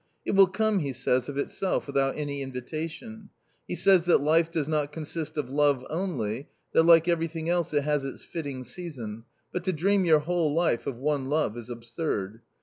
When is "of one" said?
10.87-11.29